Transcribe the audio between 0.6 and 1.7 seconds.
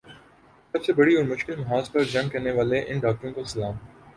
سب سے بڑی اور مشکل